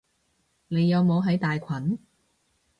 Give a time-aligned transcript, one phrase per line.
[0.67, 1.99] 你有冇喺大群？